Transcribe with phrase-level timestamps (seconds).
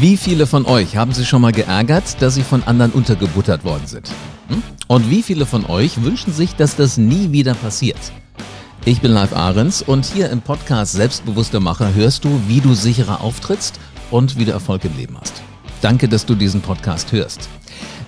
[0.00, 3.84] Wie viele von euch haben sich schon mal geärgert, dass sie von anderen untergebuttert worden
[3.86, 4.08] sind?
[4.46, 4.62] Hm?
[4.86, 7.98] Und wie viele von euch wünschen sich, dass das nie wieder passiert?
[8.84, 13.22] Ich bin Live Ahrens und hier im Podcast Selbstbewusster Macher hörst du, wie du sicherer
[13.22, 13.80] auftrittst
[14.12, 15.42] und wie du Erfolg im Leben hast.
[15.80, 17.48] Danke, dass du diesen Podcast hörst.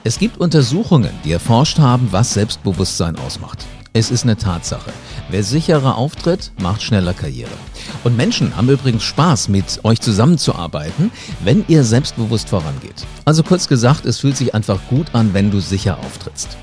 [0.05, 3.67] Es gibt Untersuchungen, die erforscht haben, was Selbstbewusstsein ausmacht.
[3.93, 4.93] Es ist eine Tatsache.
[5.29, 7.51] Wer sicherer auftritt, macht schneller Karriere.
[8.05, 11.11] Und Menschen haben übrigens Spaß, mit euch zusammenzuarbeiten,
[11.45, 13.07] wenn ihr selbstbewusst vorangeht.
[13.25, 16.57] Also kurz gesagt, es fühlt sich einfach gut an, wenn du sicher auftrittst.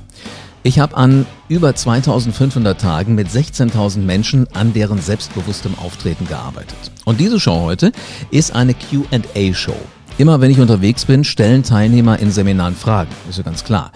[0.63, 6.77] Ich habe an über 2500 Tagen mit 16.000 Menschen an deren selbstbewusstem Auftreten gearbeitet.
[7.05, 7.91] Und diese Show heute
[8.31, 9.77] ist eine QA-Show.
[10.17, 13.91] Immer wenn ich unterwegs bin, stellen Teilnehmer in Seminaren Fragen, ist ja ganz klar.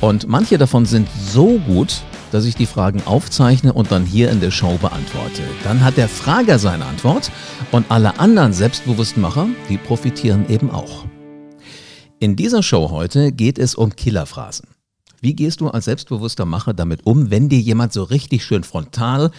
[0.00, 2.00] Und manche davon sind so gut,
[2.32, 5.42] dass ich die Fragen aufzeichne und dann hier in der Show beantworte.
[5.64, 7.30] Dann hat der Frager seine Antwort
[7.72, 11.04] und alle anderen selbstbewussten Macher, die profitieren eben auch.
[12.18, 14.68] In dieser Show heute geht es um Killerphrasen.
[15.20, 19.30] Wie gehst du als selbstbewusster Macher damit um, wenn dir jemand so richtig schön frontal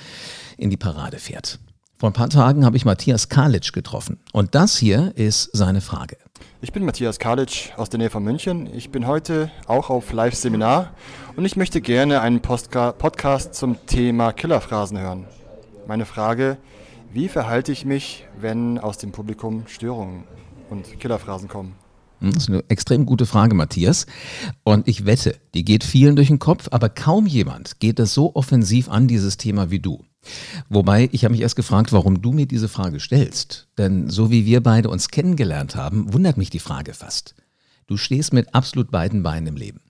[0.57, 1.59] in die Parade fährt?
[1.99, 6.17] Vor ein paar Tagen habe ich Matthias Kalic getroffen und das hier ist seine Frage.
[6.61, 8.69] Ich bin Matthias Kalic aus der Nähe von München.
[8.71, 10.91] Ich bin heute auch auf Live-Seminar
[11.35, 15.25] und ich möchte gerne einen Postka Podcast zum Thema Killerphrasen hören.
[15.87, 16.57] Meine Frage,
[17.11, 20.25] wie verhalte ich mich, wenn aus dem Publikum Störungen
[20.69, 21.73] und Killerphrasen kommen?
[22.19, 24.05] Hm, das ist eine extrem gute Frage, Matthias.
[24.63, 28.35] Und ich wette, die geht vielen durch den Kopf, aber kaum jemand geht das so
[28.35, 30.03] offensiv an, dieses Thema wie du.
[30.69, 33.67] Wobei, ich habe mich erst gefragt, warum du mir diese Frage stellst.
[33.77, 37.35] Denn so wie wir beide uns kennengelernt haben, wundert mich die Frage fast.
[37.87, 39.81] Du stehst mit absolut beiden Beinen im Leben.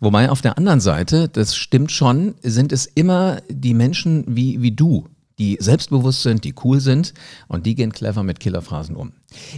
[0.00, 4.72] Wobei auf der anderen Seite, das stimmt schon, sind es immer die Menschen wie, wie
[4.72, 7.14] du, die selbstbewusst sind, die cool sind
[7.48, 9.12] und die gehen clever mit Killerphrasen um.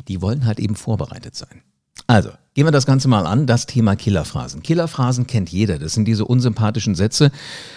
[0.09, 1.63] Die wollen halt eben vorbereitet sein.
[2.07, 4.63] Also, gehen wir das Ganze mal an, das Thema Killerphrasen.
[4.63, 5.79] Killerphrasen kennt jeder.
[5.79, 7.31] Das sind diese unsympathischen Sätze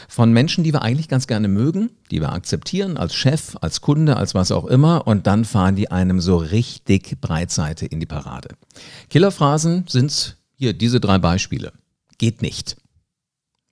[0.08, 4.18] von Menschen, die wir eigentlich ganz gerne mögen, die wir akzeptieren als Chef, als Kunde,
[4.18, 8.50] als was auch immer und dann fahren die einem so richtig Breitseite in die Parade.
[9.10, 11.74] Killerphrasen sind hier diese drei Beispiele.
[12.18, 12.78] Geht nicht.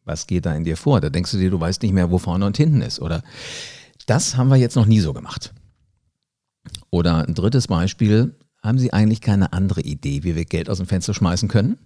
[0.04, 1.02] Was geht da in dir vor?
[1.02, 3.24] Da denkst du dir, du weißt nicht mehr, wo vorne und hinten ist, oder?
[4.06, 5.54] Das haben wir jetzt noch nie so gemacht.
[6.92, 10.88] Oder ein drittes Beispiel, haben Sie eigentlich keine andere Idee, wie wir Geld aus dem
[10.88, 11.78] Fenster schmeißen können?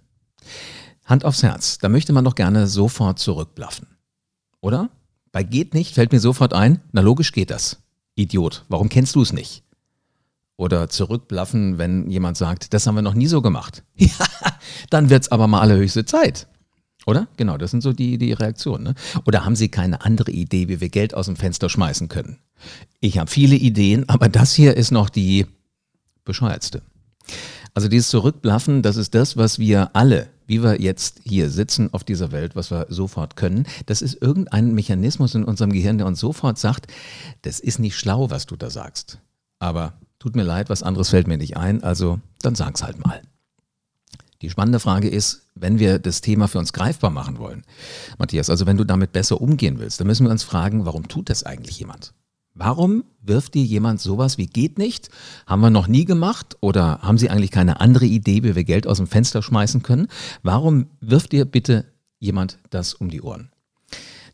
[1.04, 3.86] Hand aufs Herz, da möchte man doch gerne sofort zurückblaffen.
[4.60, 4.90] Oder?
[5.32, 7.82] Bei geht nicht fällt mir sofort ein, na logisch geht das.
[8.14, 9.62] Idiot, warum kennst du es nicht?
[10.56, 13.84] Oder zurückblaffen, wenn jemand sagt, das haben wir noch nie so gemacht.
[13.96, 14.10] Ja,
[14.90, 16.48] dann wird's aber mal allerhöchste Zeit.
[17.06, 17.28] Oder?
[17.36, 18.84] Genau, das sind so die, die Reaktionen.
[18.84, 18.94] Ne?
[19.26, 22.38] Oder haben Sie keine andere Idee, wie wir Geld aus dem Fenster schmeißen können?
[23.00, 25.46] Ich habe viele Ideen, aber das hier ist noch die
[26.30, 26.82] bescheuertste.
[27.74, 32.04] Also dieses Zurückblaffen, das ist das, was wir alle, wie wir jetzt hier sitzen auf
[32.04, 33.66] dieser Welt, was wir sofort können.
[33.86, 36.86] Das ist irgendein Mechanismus in unserem Gehirn, der uns sofort sagt,
[37.42, 39.18] das ist nicht schlau, was du da sagst.
[39.58, 43.22] Aber tut mir leid, was anderes fällt mir nicht ein, also dann sag's halt mal.
[44.42, 47.62] Die spannende Frage ist, wenn wir das Thema für uns greifbar machen wollen,
[48.18, 51.28] Matthias, also wenn du damit besser umgehen willst, dann müssen wir uns fragen, warum tut
[51.28, 52.14] das eigentlich jemand?
[52.54, 55.08] Warum wirft dir jemand sowas wie geht nicht?
[55.46, 56.56] Haben wir noch nie gemacht?
[56.60, 60.08] Oder haben Sie eigentlich keine andere Idee, wie wir Geld aus dem Fenster schmeißen können?
[60.42, 61.86] Warum wirft dir bitte
[62.18, 63.50] jemand das um die Ohren?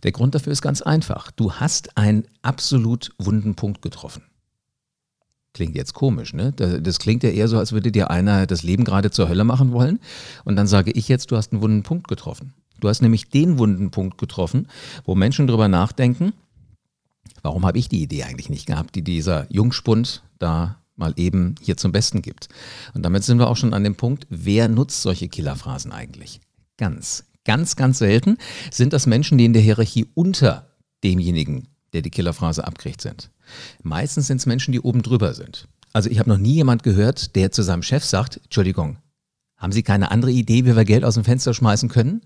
[0.03, 1.31] Der Grund dafür ist ganz einfach.
[1.31, 4.23] Du hast einen absolut wunden Punkt getroffen.
[5.53, 6.53] Klingt jetzt komisch, ne?
[6.53, 9.73] Das klingt ja eher so, als würde dir einer das Leben gerade zur Hölle machen
[9.73, 10.01] wollen.
[10.45, 12.53] Und dann sage ich jetzt, du hast einen wunden Punkt getroffen.
[12.81, 14.69] Du hast nämlich den wunden Punkt getroffen,
[15.05, 16.35] wo Menschen drüber nachdenken,
[17.43, 21.77] Warum habe ich die Idee eigentlich nicht gehabt, die dieser Jungspund da mal eben hier
[21.77, 22.49] zum Besten gibt?
[22.95, 26.41] Und damit sind wir auch schon an dem Punkt, wer nutzt solche Killerphrasen eigentlich?
[26.77, 28.39] Ganz, ganz, ganz selten
[28.71, 30.71] sind das Menschen, die in der Hierarchie unter
[31.05, 33.31] demjenigen, der die Killerphrase abkriegt, sind.
[33.83, 35.69] Meistens sind es Menschen, die oben drüber sind.
[35.93, 38.99] Also ich habe noch nie jemand gehört, der zu seinem Chef sagt, Entschuldigung,
[39.57, 42.21] haben Sie keine andere Idee, wie wir Geld aus dem Fenster schmeißen können?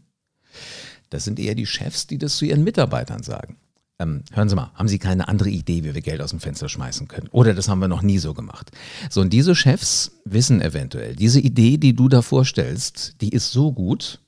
[1.11, 3.57] Das sind eher die Chefs, die das zu ihren Mitarbeitern sagen
[4.01, 6.69] ähm, hören Sie mal, haben Sie keine andere Idee, wie wir Geld aus dem Fenster
[6.69, 7.29] schmeißen können?
[7.31, 8.71] Oder das haben wir noch nie so gemacht.
[9.11, 13.73] So, und diese Chefs wissen eventuell, diese Idee, die du da vorstellst, die ist so
[13.73, 14.21] gut,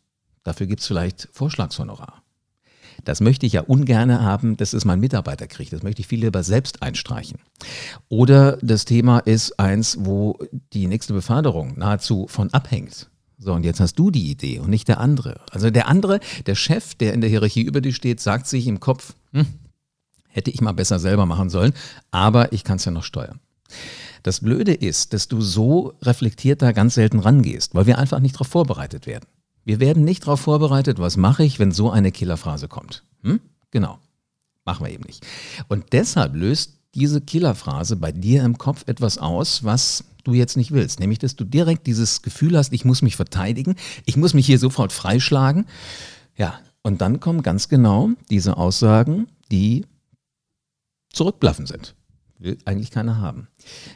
[0.45, 2.23] dafür gibt es vielleicht Vorschlagshonorar.
[3.05, 5.73] Das möchte ich ja ungern haben, dass es mein Mitarbeiter kriegt.
[5.73, 7.39] Das möchte ich viel lieber selbst einstreichen.
[8.09, 10.39] Oder das Thema ist eins, wo
[10.73, 13.09] die nächste Beförderung nahezu von abhängt.
[13.39, 15.41] So, und jetzt hast du die Idee und nicht der andere.
[15.51, 18.79] Also der andere, der Chef, der in der Hierarchie über dir steht, sagt sich im
[18.79, 19.47] Kopf, hm,
[20.33, 21.73] hätte ich mal besser selber machen sollen,
[22.11, 23.41] aber ich kann es ja noch steuern.
[24.23, 28.35] Das Blöde ist, dass du so reflektiert da ganz selten rangehst, weil wir einfach nicht
[28.37, 29.27] darauf vorbereitet werden.
[29.65, 33.05] Wir werden nicht darauf vorbereitet, was mache ich, wenn so eine Killerphrase kommt.
[33.23, 33.41] Hm?
[33.71, 33.99] Genau.
[34.65, 35.27] Machen wir eben nicht.
[35.69, 40.73] Und deshalb löst diese Killerphrase bei dir im Kopf etwas aus, was du jetzt nicht
[40.73, 41.01] willst.
[41.01, 44.59] Nämlich, dass du direkt dieses Gefühl hast, ich muss mich verteidigen, ich muss mich hier
[44.59, 45.67] sofort freischlagen.
[46.37, 49.87] Ja, und dann kommen ganz genau diese Aussagen, die
[51.13, 51.95] zurückblaffen sind.
[52.39, 53.49] Will eigentlich keiner haben.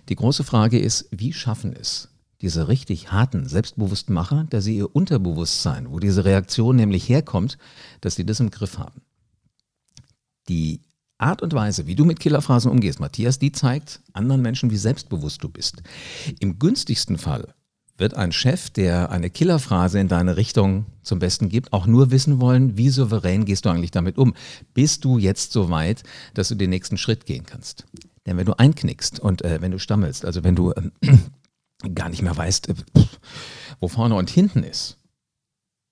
[0.09, 2.09] Die große Frage ist, wie schaffen es
[2.41, 7.59] diese richtig harten, selbstbewussten Macher, dass sie ihr Unterbewusstsein, wo diese Reaktion nämlich herkommt,
[8.03, 9.01] dass sie das im Griff haben.
[10.49, 10.83] Die
[11.19, 15.43] Art und Weise, wie du mit Killerphrasen umgehst, Matthias, die zeigt anderen Menschen, wie selbstbewusst
[15.43, 15.83] du bist.
[16.41, 17.55] Im günstigsten Fall
[17.99, 22.41] wird ein Chef, der eine Killerphrase in deine Richtung zum Besten gibt, auch nur wissen
[22.41, 24.35] wollen, wie souverän gehst du eigentlich damit um?
[24.75, 26.03] Bist du jetzt so weit,
[26.35, 27.87] dass du den nächsten Schritt gehen kannst?
[28.27, 30.83] Denn wenn du einknickst und äh, wenn du stammelst, also wenn du äh,
[31.95, 32.75] gar nicht mehr weißt, äh,
[33.81, 34.99] wo vorne und hinten ist,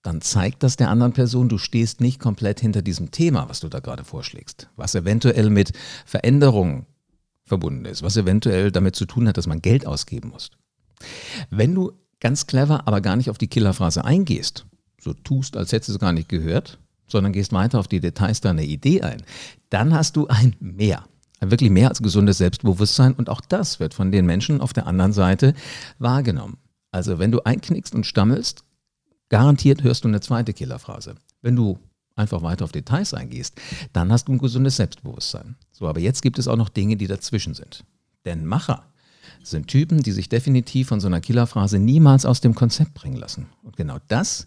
[0.02, 3.68] dann zeigt das der anderen Person, du stehst nicht komplett hinter diesem Thema, was du
[3.68, 5.72] da gerade vorschlägst, was eventuell mit
[6.04, 6.86] Veränderungen
[7.44, 10.50] verbunden ist, was eventuell damit zu tun hat, dass man Geld ausgeben muss.
[11.50, 14.66] Wenn du ganz clever, aber gar nicht auf die Killerphrase eingehst,
[15.00, 18.40] so tust, als hättest du es gar nicht gehört, sondern gehst weiter auf die Details
[18.40, 19.22] deiner Idee ein,
[19.70, 21.04] dann hast du ein Mehr.
[21.40, 24.86] Ein wirklich mehr als gesundes Selbstbewusstsein und auch das wird von den Menschen auf der
[24.86, 25.54] anderen Seite
[25.98, 26.56] wahrgenommen.
[26.90, 28.64] Also wenn du einknickst und stammelst,
[29.28, 31.16] Garantiert hörst du eine zweite Killerphrase.
[31.42, 31.78] Wenn du
[32.14, 33.60] einfach weiter auf Details eingehst,
[33.92, 35.56] dann hast du ein gesundes Selbstbewusstsein.
[35.72, 37.84] So, aber jetzt gibt es auch noch Dinge, die dazwischen sind.
[38.24, 38.92] Denn Macher
[39.44, 43.46] sind Typen, die sich definitiv von so einer Killerphrase niemals aus dem Konzept bringen lassen.
[43.62, 44.46] Und genau das,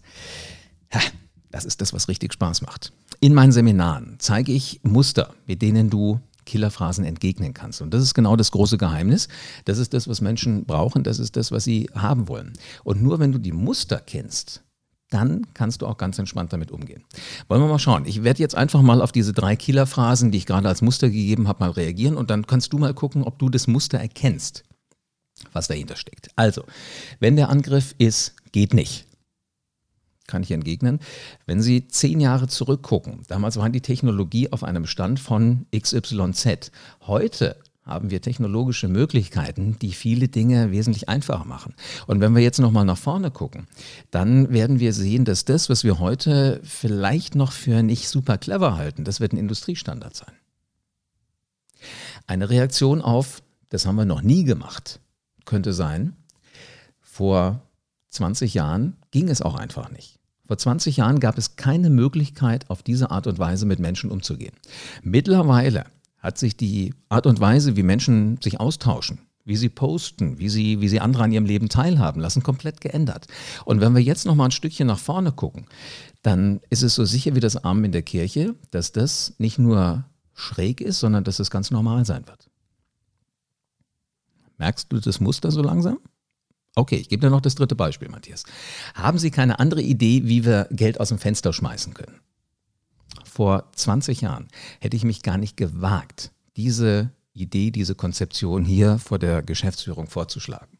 [1.50, 2.92] das ist das, was richtig Spaß macht.
[3.20, 7.82] In meinen Seminaren zeige ich Muster, mit denen du Killerphrasen entgegnen kannst.
[7.82, 9.28] Und das ist genau das große Geheimnis.
[9.66, 11.04] Das ist das, was Menschen brauchen.
[11.04, 12.54] Das ist das, was sie haben wollen.
[12.84, 14.62] Und nur wenn du die Muster kennst,
[15.10, 17.04] dann kannst du auch ganz entspannt damit umgehen.
[17.48, 18.04] Wollen wir mal schauen.
[18.06, 21.48] Ich werde jetzt einfach mal auf diese drei Killer-Phrasen, die ich gerade als Muster gegeben
[21.48, 24.64] habe, mal reagieren und dann kannst du mal gucken, ob du das Muster erkennst,
[25.52, 26.28] was dahinter steckt.
[26.36, 26.64] Also,
[27.20, 29.06] wenn der Angriff ist, geht nicht.
[30.26, 31.00] Kann ich entgegnen.
[31.46, 36.70] Wenn Sie zehn Jahre zurückgucken, damals war die Technologie auf einem Stand von XYZ.
[37.06, 37.56] Heute
[37.88, 41.74] haben wir technologische Möglichkeiten, die viele Dinge wesentlich einfacher machen.
[42.06, 43.66] Und wenn wir jetzt nochmal nach vorne gucken,
[44.10, 48.76] dann werden wir sehen, dass das, was wir heute vielleicht noch für nicht super clever
[48.76, 50.32] halten, das wird ein Industriestandard sein.
[52.26, 55.00] Eine Reaktion auf, das haben wir noch nie gemacht,
[55.48, 56.14] könnte sein,
[57.00, 57.62] vor
[58.10, 60.18] 20 Jahren ging es auch einfach nicht.
[60.46, 64.54] Vor 20 Jahren gab es keine Möglichkeit, auf diese Art und Weise mit Menschen umzugehen.
[65.02, 65.84] Mittlerweile
[66.18, 70.80] hat sich die Art und Weise, wie Menschen sich austauschen, wie sie posten, wie sie,
[70.80, 73.26] wie sie andere an ihrem Leben teilhaben lassen, komplett geändert.
[73.64, 75.66] Und wenn wir jetzt noch mal ein Stückchen nach vorne gucken,
[76.22, 80.04] dann ist es so sicher wie das Armen in der Kirche, dass das nicht nur
[80.34, 82.47] schräg ist, sondern dass es ganz normal sein wird.
[84.58, 85.98] Merkst du das Muster so langsam?
[86.74, 88.44] Okay, ich gebe dir noch das dritte Beispiel, Matthias.
[88.94, 92.20] Haben Sie keine andere Idee, wie wir Geld aus dem Fenster schmeißen können?
[93.38, 94.48] vor 20 Jahren
[94.80, 100.78] hätte ich mich gar nicht gewagt, diese Idee, diese Konzeption hier vor der Geschäftsführung vorzuschlagen.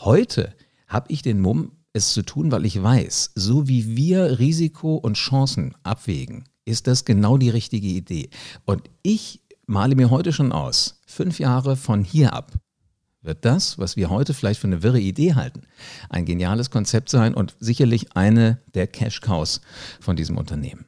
[0.00, 0.52] Heute
[0.88, 5.14] habe ich den Mumm, es zu tun, weil ich weiß, so wie wir Risiko und
[5.14, 8.30] Chancen abwägen, ist das genau die richtige Idee.
[8.64, 12.50] Und ich male mir heute schon aus, fünf Jahre von hier ab
[13.22, 15.62] wird das, was wir heute vielleicht für eine wirre Idee halten,
[16.08, 19.60] ein geniales Konzept sein und sicherlich eine der Cash-Cows
[20.00, 20.86] von diesem Unternehmen.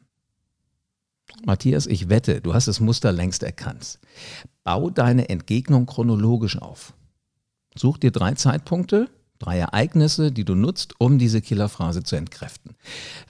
[1.45, 3.99] Matthias, ich wette, du hast das Muster längst erkannt.
[4.62, 6.95] Bau deine Entgegnung chronologisch auf.
[7.76, 12.76] Such dir drei Zeitpunkte, drei Ereignisse, die du nutzt, um diese Killerphrase zu entkräften.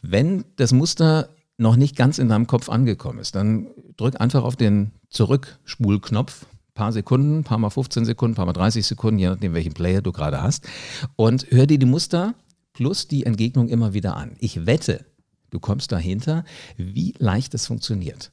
[0.02, 4.56] Wenn das Muster noch nicht ganz in deinem Kopf angekommen ist, dann drück einfach auf
[4.56, 9.74] den Zurückspulknopf, paar Sekunden, paar mal 15 Sekunden, paar mal 30 Sekunden, je nachdem welchen
[9.74, 10.68] Player du gerade hast
[11.16, 12.34] und hör dir die Muster
[12.72, 14.32] plus die Entgegnung immer wieder an.
[14.40, 15.04] Ich wette,
[15.54, 16.44] Du kommst dahinter,
[16.76, 18.32] wie leicht es funktioniert.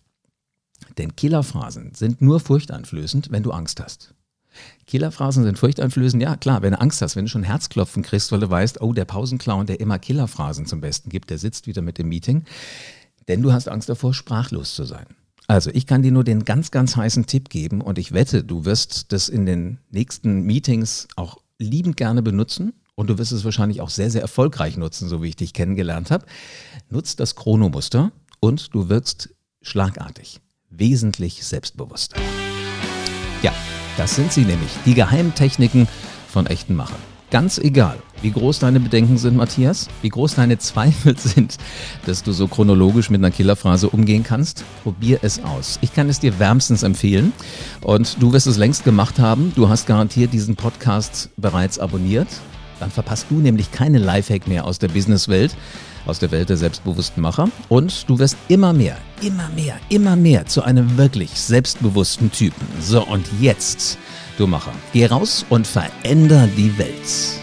[0.98, 4.16] Denn Killerphrasen sind nur furchteinflößend, wenn du Angst hast.
[4.88, 8.40] Killerphrasen sind furchteinflößend, ja klar, wenn du Angst hast, wenn du schon Herzklopfen kriegst, weil
[8.40, 12.00] du weißt, oh, der Pausenclown, der immer Killerphrasen zum Besten gibt, der sitzt wieder mit
[12.00, 12.44] dem Meeting.
[13.28, 15.06] Denn du hast Angst davor, sprachlos zu sein.
[15.52, 18.64] Also ich kann dir nur den ganz, ganz heißen Tipp geben und ich wette, du
[18.64, 23.82] wirst das in den nächsten Meetings auch liebend gerne benutzen und du wirst es wahrscheinlich
[23.82, 26.26] auch sehr, sehr erfolgreich nutzen, so wie ich dich kennengelernt habe.
[26.90, 30.40] Nutzt das Chronomuster und du wirkst schlagartig,
[30.70, 32.16] wesentlich selbstbewusster.
[33.44, 33.54] Ja,
[33.98, 35.90] Das sind sie nämlich, die Geheimtechniken
[36.30, 37.02] von echten Machern.
[37.30, 41.58] Ganz egal, wie groß deine Bedenken sind, Matthias, wie groß deine Zweifel sind,
[42.06, 45.80] dass du so chronologisch mit einer Killerphrase umgehen kannst, probier es aus.
[45.82, 47.34] Ich kann es dir wärmstens empfehlen
[47.82, 49.52] und du wirst es längst gemacht haben.
[49.56, 52.28] Du hast garantiert diesen Podcast bereits abonniert.
[52.80, 55.56] Dann verpasst du nämlich keine Lifehack mehr aus der Businesswelt
[56.06, 57.50] aus der Welt der selbstbewussten Macher.
[57.70, 62.68] Und du wirst immer mehr, immer mehr, immer mehr zu einem wirklich selbstbewussten Typen.
[62.80, 63.98] So, und jetzt,
[64.38, 67.42] du Macher, geh raus und veränder die Welt.